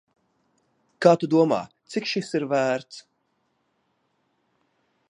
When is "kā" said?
1.05-1.13